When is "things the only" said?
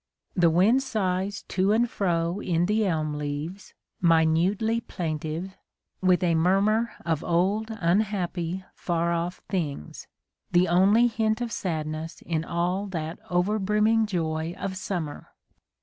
9.47-11.05